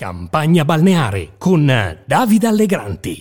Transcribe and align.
Campagna 0.00 0.64
balneare 0.64 1.30
con 1.38 1.66
Davide 2.06 2.46
Allegranti. 2.46 3.16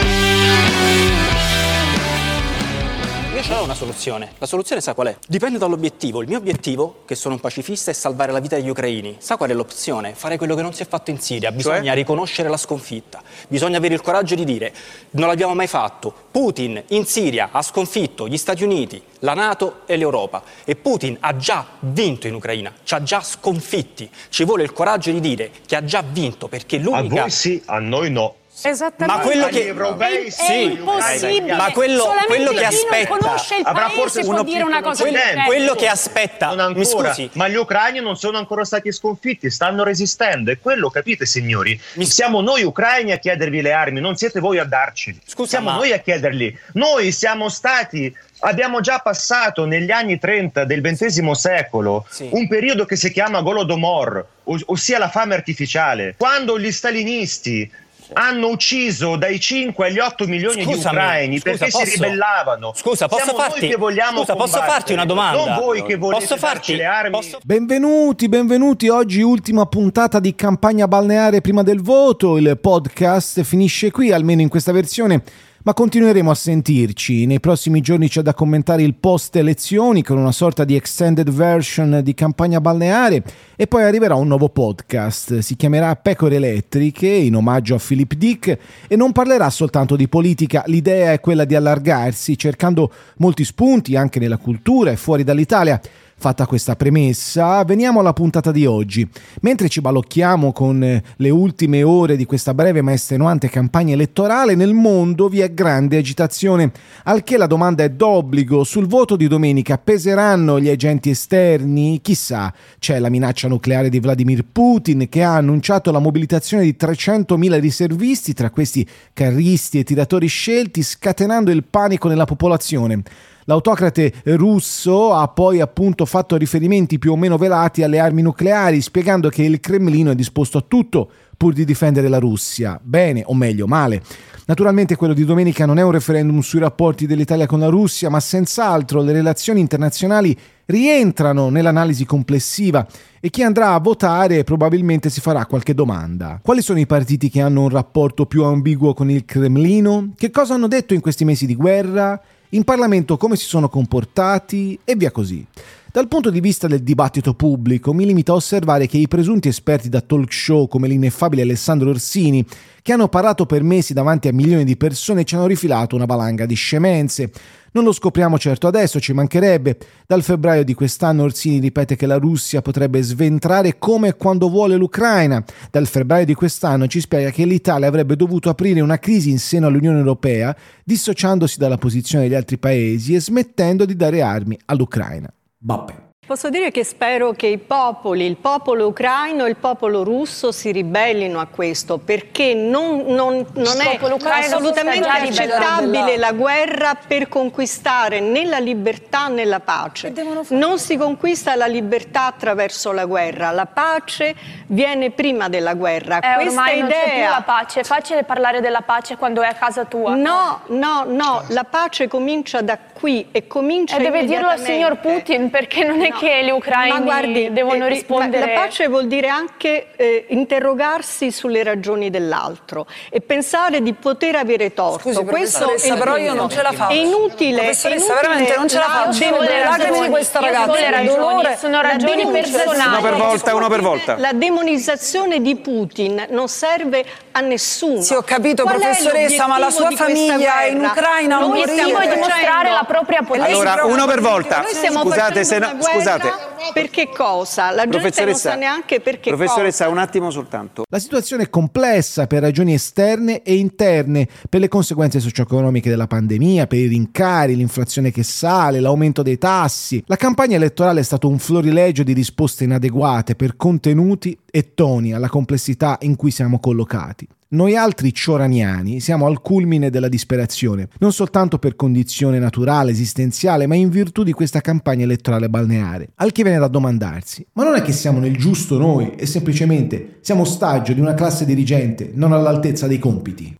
Io 3.38 3.44
ce 3.44 3.54
l'ho 3.54 3.66
una 3.66 3.76
soluzione. 3.76 4.32
La 4.40 4.48
soluzione 4.48 4.82
sa 4.82 4.96
qual 4.96 5.10
è? 5.10 5.18
Dipende 5.28 5.60
dall'obiettivo. 5.60 6.24
Il 6.24 6.28
mio 6.28 6.40
obiettivo, 6.40 7.04
che 7.06 7.14
sono 7.14 7.36
un 7.36 7.40
pacifista, 7.40 7.92
è 7.92 7.94
salvare 7.94 8.32
la 8.32 8.40
vita 8.40 8.56
degli 8.56 8.68
ucraini. 8.68 9.18
Sa 9.20 9.38
qual 9.38 9.52
è 9.52 9.54
l'opzione? 9.54 10.16
Fare 10.16 10.38
quello 10.38 10.56
che 10.56 10.64
non 10.64 10.74
si 10.74 10.82
è 10.82 10.88
fatto 10.88 11.12
in 11.12 11.20
Siria. 11.20 11.52
Bisogna 11.52 11.84
cioè? 11.84 11.94
riconoscere 11.94 12.50
la 12.50 12.58
sconfitta. 12.58 13.22
Bisogna 13.48 13.78
avere 13.78 13.94
il 13.94 14.02
coraggio 14.02 14.34
di 14.34 14.44
dire 14.44 14.74
non 15.12 15.28
l'abbiamo 15.28 15.54
mai 15.54 15.68
fatto. 15.68 16.12
Putin 16.32 16.82
in 16.88 17.06
Siria 17.06 17.50
ha 17.52 17.62
sconfitto 17.62 18.28
gli 18.28 18.38
Stati 18.38 18.64
Uniti, 18.64 19.00
la 19.20 19.36
Nato 19.36 19.82
e 19.86 19.98
l'Europa. 19.98 20.42
E 20.64 20.76
Putin 20.76 21.16
ha 21.20 21.36
già 21.36 21.64
vinto 21.82 22.26
in 22.26 22.34
Ucraina, 22.34 22.74
ci 22.82 22.96
ha 22.96 23.04
già 23.04 23.22
sconfitti. 23.22 24.10
Ci 24.30 24.46
vuole 24.46 24.64
il 24.64 24.74
coraggio 24.74 25.12
di 25.12 25.20
dire 25.20 25.52
che 25.68 25.76
ha 25.76 25.84
già 25.84 26.02
vinto 26.02 26.48
perché 26.48 26.80
l'unica... 26.80 27.18
A 27.18 27.20
voi 27.22 27.30
sì, 27.30 27.62
a 27.66 27.78
noi 27.78 28.10
no. 28.10 28.34
Esattamente. 28.64 29.06
Ma 29.06 29.24
quello 29.24 29.48
che 29.48 29.66
europei 29.66 30.26
è, 30.26 30.30
sì, 30.30 30.52
è 30.52 30.56
impossibile. 30.56 31.56
Ma 31.56 31.72
quello, 31.72 32.12
quello 32.26 32.52
che 32.52 32.66
aspetta 32.66 33.10
non 33.10 33.20
conosce 33.20 33.56
il 33.58 33.62
avrà 33.66 33.90
forse 33.90 34.22
può 34.24 34.44
dire 34.44 34.64
una 34.64 34.82
cosa 34.82 35.04
quello, 35.04 35.20
quello 35.46 35.76
che 35.76 35.88
aspetta 35.88 36.56
non 36.56 36.74
mi 36.74 36.86
scusi. 36.86 37.30
ma 37.34 37.48
gli 37.48 37.56
ucraini 37.56 38.00
non 38.00 38.18
sono 38.18 38.38
ancora 38.38 38.66
stati 38.66 38.92
sconfitti, 38.92 39.50
stanno 39.50 39.84
resistendo 39.84 40.52
e 40.52 40.60
quello 40.60 40.90
capite 40.90 41.26
signori? 41.26 41.80
Mi... 41.94 42.06
Siamo 42.06 42.42
noi 42.42 42.64
ucraini 42.64 43.12
a 43.12 43.18
chiedervi 43.18 43.62
le 43.62 43.74
armi, 43.74 44.00
non 44.00 44.16
siete 44.16 44.40
voi 44.40 44.58
a 44.58 44.64
darceli. 44.64 45.20
Scusa, 45.26 45.50
siamo 45.50 45.70
ma... 45.70 45.76
noi 45.76 45.92
a 45.92 46.00
chiederli. 46.00 46.58
Noi 46.74 47.12
siamo 47.12 47.50
stati 47.50 48.14
abbiamo 48.40 48.82
già 48.82 49.00
passato 49.00 49.66
negli 49.66 49.92
anni 49.92 50.20
30 50.20 50.66
del 50.66 50.82
XX 50.82 51.32
secolo 51.32 52.06
sì. 52.10 52.30
un 52.32 52.48
periodo 52.48 52.86
che 52.86 52.96
si 52.96 53.12
chiama 53.12 53.42
Golodomor, 53.42 54.26
ossia 54.44 55.00
la 55.00 55.10
fame 55.10 55.34
artificiale. 55.34 56.16
Quando 56.18 56.60
gli 56.60 56.72
stalinisti 56.72 57.70
hanno 58.14 58.48
ucciso 58.48 59.16
dai 59.16 59.40
5 59.40 59.88
agli 59.88 60.00
8 60.00 60.28
milioni 60.28 60.64
Scusami, 60.64 60.74
di 60.74 60.80
ucraini 60.80 61.40
scusa, 61.40 61.50
perché 61.50 61.72
posso, 61.72 61.86
si 61.86 61.92
ribellavano. 61.92 62.74
Scusa, 62.76 63.08
posso 63.08 63.34
farti, 63.34 63.72
scusa, 63.72 64.36
posso 64.36 64.62
farti 64.62 64.94
una 64.94 65.06
domanda? 65.06 65.46
Non 65.46 65.60
voi 65.60 65.84
che 65.84 65.96
volete 65.96 66.26
posso 66.26 66.38
farti, 66.38 66.76
le 66.76 66.86
armi. 66.86 67.12
Posso... 67.12 67.40
Benvenuti, 67.44 68.30
benvenuti. 68.30 68.88
Oggi 68.90 69.22
ultima 69.22 69.66
puntata 69.66 70.20
di 70.20 70.36
campagna 70.36 70.88
balneare 70.88 71.42
prima 71.42 71.64
del 71.64 71.82
voto. 71.82 72.38
Il 72.38 72.58
podcast 72.60 73.44
finisce 73.44 73.92
qui, 73.92 74.12
almeno 74.12 74.42
in 74.42 74.50
questa 74.50 74.72
versione 74.72 75.24
ma 75.64 75.74
continueremo 75.74 76.32
a 76.32 76.36
sentirci. 76.36 77.26
Nei 77.26 77.40
prossimi 77.40 77.82
giorni 77.82 78.10
c'è 78.10 78.22
da 78.22 78.34
commentare 78.34 78.84
il 78.84 78.96
post 78.96 79.36
elezioni 79.36 80.04
con 80.04 80.18
una 80.18 80.32
sorta 80.32 80.64
di 80.64 80.76
extended 80.76 81.30
version 81.30 82.02
di 82.04 82.14
campagna 82.14 82.62
balneare 82.62 83.24
e 83.56 83.68
poi 83.68 83.84
arriverà 83.84 84.16
un 84.16 84.28
nuovo 84.28 84.50
podcast. 84.50 85.40
Si 85.40 85.56
chiamerà 85.56 85.96
Pecore 85.96 86.36
Elettriche 86.36 87.08
in 87.08 87.36
omaggio 87.36 87.76
a 87.76 87.82
Philip 87.86 88.14
Dick 88.14 88.58
e 88.88 88.96
non 88.96 89.12
parlerà 89.12 89.50
soltanto 89.50 89.96
di 89.96 90.08
politica, 90.08 90.64
l'idea 90.68 91.12
è 91.12 91.20
quella 91.20 91.46
di 91.46 91.56
allargarsi 91.56 92.38
cercando 92.38 92.92
molti 93.18 93.44
spunti 93.44 93.96
anche 93.96 94.20
nella 94.20 94.38
cultura 94.38 94.92
e 94.92 94.96
fuori 94.96 95.24
dall'Italia 95.24 95.80
Fatta 96.20 96.48
questa 96.48 96.76
premessa, 96.76 97.64
veniamo 97.64 98.00
alla 98.00 98.12
puntata 98.12 98.52
di 98.52 98.66
oggi. 98.66 99.08
Mentre 99.42 99.70
ci 99.70 99.82
balocchiamo 99.82 100.52
con 100.52 100.84
eh, 100.84 101.04
le 101.16 101.30
ultime 101.30 101.84
ore 101.84 102.16
di 102.16 102.26
questa 102.26 102.56
breve 102.56 102.82
ma 102.82 102.92
estenuante 102.92 103.50
campagna 103.50 103.94
elettorale, 103.94 104.56
nel 104.56 104.74
mondo 104.74 105.28
vi 105.28 105.42
è 105.42 105.54
grande 105.54 105.96
agitazione, 105.96 106.72
al 107.04 107.22
che 107.22 107.38
la 107.38 107.46
domanda 107.46 107.84
è 107.84 107.92
d'obbligo. 107.92 108.64
Sul 108.64 108.88
voto 108.88 109.16
di 109.16 109.28
domenica 109.28 109.78
peseranno 109.78 110.60
gli 110.60 110.70
agenti 110.70 111.12
esterni? 111.12 112.00
Chissà, 112.02 112.52
c'è 112.80 112.98
la 112.98 113.10
minaccia 113.10 113.48
nucleare 113.48 113.90
di 113.90 114.00
Vladimir 114.00 114.44
Putin 114.52 115.10
che 115.10 115.22
ha 115.22 115.36
annunciato 115.36 115.92
la 115.92 116.00
mobilitazione 116.00 116.64
di 116.64 116.76
300.000 116.80 117.60
riservisti, 117.60 118.34
tra 118.34 118.50
questi 118.50 118.88
carristi 119.14 119.78
e 119.78 119.84
tiratori 119.84 120.26
scelti, 120.26 120.82
scatenando 120.82 121.52
il 121.52 121.64
panico 121.64 122.08
nella 122.08 122.26
popolazione. 122.26 123.04
L'autocrate 123.50 124.12
russo 124.26 125.14
ha 125.14 125.26
poi 125.30 125.62
appunto 125.62 126.06
fatto 126.06 126.36
riferimenti 126.36 127.00
più 127.00 127.14
o 127.14 127.16
meno 127.16 127.38
velati 127.38 127.82
alle 127.82 127.98
armi 127.98 128.22
nucleari, 128.22 128.82
spiegando 128.82 129.30
che 129.30 129.44
il 129.44 129.62
Cremlino 129.62 130.12
è 130.12 130.16
disposto 130.16 130.58
a 130.58 130.66
tutto 130.68 131.10
pur 131.38 131.54
di 131.54 131.64
difendere 131.64 132.10
la 132.10 132.20
Russia. 132.20 132.78
Bene, 132.84 133.24
o 133.26 133.34
meglio, 133.34 133.66
male. 133.66 134.02
Naturalmente 134.48 134.98
quello 134.98 135.14
di 135.14 135.24
domenica 135.24 135.66
non 135.66 135.80
è 135.80 135.82
un 135.82 135.92
referendum 135.92 136.42
sui 136.42 136.60
rapporti 136.60 137.06
dell'Italia 137.06 137.46
con 137.46 137.60
la 137.60 137.70
Russia, 137.70 138.10
ma 138.10 138.20
senz'altro 138.20 139.02
le 139.02 139.14
relazioni 139.14 139.62
internazionali 139.62 140.38
rientrano 140.66 141.48
nell'analisi 141.48 142.04
complessiva 142.04 142.86
e 143.22 143.30
chi 143.30 143.44
andrà 143.44 143.74
a 143.74 143.80
votare 143.80 144.44
probabilmente 144.44 145.10
si 145.10 145.22
farà 145.22 145.46
qualche 145.46 145.74
domanda. 145.74 146.42
Quali 146.44 146.62
sono 146.62 146.80
i 146.80 146.86
partiti 146.86 147.30
che 147.30 147.40
hanno 147.40 147.62
un 147.62 147.70
rapporto 147.70 148.26
più 148.26 148.44
ambiguo 148.44 148.94
con 148.94 149.10
il 149.10 149.24
Cremlino? 149.24 150.12
Che 150.18 150.32
cosa 150.32 150.56
hanno 150.56 150.68
detto 150.68 150.94
in 150.94 151.00
questi 151.00 151.24
mesi 151.24 151.46
di 151.46 151.56
guerra? 151.56 152.22
In 152.50 152.64
Parlamento 152.64 153.18
come 153.18 153.36
si 153.36 153.46
sono 153.46 153.70
comportati 153.70 154.80
e 154.84 154.96
via 154.96 155.12
così. 155.12 155.46
Dal 155.90 156.10
punto 156.10 156.30
di 156.30 156.42
vista 156.42 156.68
del 156.68 156.84
dibattito 156.84 157.34
pubblico 157.34 157.94
mi 157.94 158.06
limito 158.06 158.34
a 158.34 158.36
osservare 158.36 158.88
che 158.88 158.98
i 158.98 159.08
presunti 159.08 159.48
esperti 159.48 159.88
da 159.88 160.02
talk 160.02 160.32
show 160.32 160.68
come 160.68 160.88
l'ineffabile 160.88 161.44
Alessandro 161.44 161.90
Orsini, 161.90 162.46
che 162.82 162.92
hanno 162.92 163.08
parlato 163.08 163.46
per 163.46 163.64
mesi 163.64 163.94
davanti 163.94 164.28
a 164.28 164.34
milioni 164.34 164.64
di 164.64 164.76
persone, 164.76 165.24
ci 165.24 165.36
hanno 165.36 165.48
rifilato 165.48 165.96
una 165.96 166.06
valanga 166.06 166.46
di 166.46 166.56
scemenze. 166.56 167.32
Non 167.72 167.86
lo 167.86 167.94
scopriamo 167.94 168.38
certo 168.38 168.68
adesso, 168.68 169.00
ci 169.00 169.14
mancherebbe. 169.14 169.78
Dal 170.06 170.24
febbraio 170.24 170.64
di 170.64 170.74
quest'anno 170.74 171.24
Orsini 171.24 171.60
ripete 171.60 171.96
che 171.96 172.06
la 172.06 172.18
Russia 172.18 172.62
potrebbe 172.62 173.02
sventrare 173.02 173.78
come 173.80 174.10
e 174.10 174.16
quando 174.18 174.50
vuole 174.50 174.76
l'Ucraina. 174.76 175.44
Dal 175.72 175.88
febbraio 175.88 176.26
di 176.26 176.34
quest'anno 176.34 176.88
ci 176.88 177.00
spiega 177.00 177.32
che 177.32 177.46
l'Italia 177.46 177.88
avrebbe 177.88 178.16
dovuto 178.16 178.50
aprire 178.50 178.82
una 178.82 179.00
crisi 179.00 179.30
in 179.30 179.40
seno 179.40 179.68
all'Unione 179.68 180.00
Europea, 180.00 180.56
dissociandosi 180.84 181.58
dalla 181.58 181.78
posizione 181.78 182.26
degli 182.26 182.36
altri 182.36 182.58
paesi 182.58 183.16
e 183.16 183.22
smettendo 183.22 183.86
di 183.86 183.96
dare 183.96 184.22
armi 184.22 184.58
all'Ucraina. 184.66 185.32
Vape. 185.62 186.07
Posso 186.28 186.50
dire 186.50 186.72
che 186.72 186.84
spero 186.84 187.32
che 187.32 187.48
i 187.48 187.58
popoli, 187.58 188.26
il 188.26 188.36
popolo 188.36 188.88
ucraino 188.88 189.46
e 189.46 189.50
il 189.50 189.56
popolo 189.56 190.04
russo 190.04 190.52
si 190.52 190.74
ribellino 190.74 191.40
a 191.40 191.48
questo 191.50 192.00
perché 192.00 192.54
non, 192.54 193.06
non, 193.08 193.46
non 193.54 193.80
è 193.80 193.98
assolutamente 193.98 195.08
accettabile 195.08 196.18
la 196.18 196.34
guerra 196.34 196.98
per 197.08 197.30
conquistare 197.30 198.20
né 198.20 198.44
la 198.44 198.60
libertà 198.60 199.30
né 199.30 199.46
la 199.46 199.62
pace. 199.62 200.14
Non 200.50 200.80
si 200.80 200.98
conquista 200.98 201.56
la 201.56 201.66
libertà 201.66 202.26
attraverso 202.26 202.92
la 202.92 203.06
guerra, 203.06 203.52
la 203.52 203.66
pace 203.66 204.36
viene 204.68 205.12
prima 205.12 205.48
della 205.48 205.76
guerra. 205.76 206.20
Eh, 206.20 206.34
Questa 206.42 206.60
ormai 206.60 206.80
idea... 206.80 206.82
non 206.82 206.90
c'è 206.90 207.14
più 207.14 207.30
la 207.30 207.44
pace, 207.46 207.80
è 207.80 207.84
facile 207.86 208.24
parlare 208.26 208.60
della 208.60 208.82
pace 208.82 209.16
quando 209.16 209.42
è 209.44 209.48
a 209.48 209.54
casa 209.54 209.86
tua. 209.86 210.14
No, 210.14 210.60
no, 210.68 211.06
no, 211.08 211.46
la 211.48 211.64
pace 211.64 212.10
comincia 212.10 212.60
da 212.60 212.78
qui 212.78 213.30
e 213.32 213.48
comincia 213.48 213.96
e 213.96 214.02
deve 214.02 214.26
dirlo 214.26 214.50
al 214.50 214.60
signor 214.60 214.98
Putin 214.98 215.50
perché 215.50 215.86
non 215.86 216.02
è 216.02 216.10
no, 216.10 216.17
che 216.18 216.44
gli 216.44 216.50
ucraini 216.50 217.02
guardi, 217.02 217.52
devono 217.52 217.86
eh, 217.86 217.90
rispondere. 217.90 218.54
La 218.54 218.62
pace 218.62 218.88
vuol 218.88 219.08
dire 219.08 219.28
anche 219.28 219.88
eh, 219.96 220.26
interrogarsi 220.30 221.32
sulle 221.32 221.64
ragioni 221.64 222.10
dell'altro 222.10 222.86
e 223.10 223.22
pensare 223.22 223.82
di 223.82 223.94
poter 223.94 224.36
avere 224.36 224.74
torto. 224.74 225.12
Scusi, 225.12 225.24
Questo 225.26 225.72
è 225.76 225.98
però 225.98 226.18
io 226.18 226.34
non 226.34 226.50
ce 226.50 226.62
la 226.62 226.72
faccio. 226.72 226.94
È 226.94 226.96
inutile. 226.96 227.62
Professoressa, 227.62 228.14
veramente 228.14 228.56
non 228.56 228.68
ce 228.68 228.78
la 228.78 228.84
faccio. 228.84 229.24
Io 229.24 229.42
le 229.42 229.64
ragioni 229.64 230.02
di 230.02 230.10
questa 230.10 230.40
ragazza. 230.40 230.90
Ragioni, 230.90 231.56
sono 231.58 231.82
ragioni 231.82 232.28
personali. 232.32 232.88
Uno 232.88 233.02
per 233.02 233.16
volta, 233.16 233.56
uno 233.56 233.70
per 233.70 233.82
volta. 233.82 234.18
La 234.18 234.34
demonizzazione 234.34 235.42
di 235.42 235.56
Putin 235.56 236.28
non 236.30 236.48
serve 236.48 237.06
a 237.32 237.40
nessuno. 237.42 238.02
Sì, 238.02 238.14
ho 238.14 238.22
capito, 238.22 238.64
Qual 238.64 238.80
professoressa, 238.80 239.48
ma 239.48 239.58
la 239.58 239.70
sua 239.70 239.92
famiglia 239.92 240.62
è 240.62 240.70
in 240.70 240.84
Ucraina 240.84 241.40
Noi 241.40 241.64
stiamo 241.68 241.98
a 241.98 242.06
dimostrare 242.06 242.72
la 242.72 242.84
propria 242.88 243.22
politica. 243.22 243.52
Allora, 243.52 243.86
uno 243.86 244.06
per 244.06 244.22
volta. 244.22 244.64
Scusate, 244.68 245.44
se 245.44 245.60
no, 245.60 245.78
scusate. 246.08 246.30
Per 246.74 246.90
che 246.90 247.10
cosa? 247.14 247.72
La 247.72 247.88
gente 247.88 248.26
non 248.26 248.36
sa 248.36 248.56
neanche 248.56 249.00
perché 249.00 249.30
Professoressa, 249.30 249.86
cosa. 249.86 249.96
un 249.96 250.02
attimo 250.02 250.32
soltanto. 250.32 250.84
La 250.90 251.00
situazione 251.00 251.44
è 251.44 251.50
complessa 251.50 252.28
per 252.28 252.42
ragioni 252.42 252.74
esterne 252.74 253.42
e 253.42 253.56
interne, 253.56 254.28
per 254.50 254.60
le 254.60 254.68
conseguenze 254.68 255.20
socio-economiche 255.20 255.90
della 255.90 256.08
pandemia, 256.08 256.68
per 256.68 256.80
i 256.80 256.88
rincari, 256.88 257.56
l'inflazione 257.56 258.12
che 258.12 258.24
sale, 258.24 258.80
l'aumento 258.80 259.22
dei 259.22 259.38
tassi. 259.38 260.04
La 260.08 260.16
campagna 260.16 260.56
elettorale 260.56 261.02
è 261.02 261.04
stato 261.04 261.28
un 261.28 261.40
florilegio 261.40 262.04
di 262.04 262.14
risposte 262.14 262.64
inadeguate 262.64 263.36
per 263.36 263.56
contenuti 263.56 264.38
e 264.50 264.74
toni 264.74 265.14
alla 265.14 265.30
complessità 265.30 265.98
in 266.02 266.16
cui 266.16 266.32
siamo 266.32 266.60
collocati. 266.60 267.28
Noi 267.50 267.78
altri 267.78 268.14
cioraniani 268.14 269.00
siamo 269.00 269.26
al 269.26 269.40
culmine 269.40 269.90
della 269.90 270.10
disperazione, 270.10 270.90
non 271.00 271.14
soltanto 271.14 271.60
per 271.60 271.78
condizione 271.78 272.40
naturale, 272.40 272.92
esistenziale, 272.92 273.68
ma 273.68 273.76
in 273.76 273.88
virtù 273.88 274.24
di 274.24 274.34
questa 274.34 274.60
campagna 274.60 275.06
elettorale 275.06 275.48
balneare. 275.48 276.10
Al 276.16 276.34
che 276.34 276.44
viene 276.44 276.60
da 276.60 276.68
domandarsi, 276.68 277.48
ma 277.54 277.64
non 277.64 277.76
è 277.76 277.82
che 277.82 277.94
siamo 277.94 278.20
nel 278.20 278.36
giusto 278.36 278.78
noi 278.78 279.16
e 279.16 279.26
semplicemente 279.26 280.18
siamo 280.20 280.42
ostaggio 280.42 280.92
di 280.92 281.00
una 281.00 281.14
classe 281.14 281.46
dirigente 281.46 282.12
non 282.16 282.34
all'altezza 282.34 282.86
dei 282.86 283.00
compiti? 283.00 283.56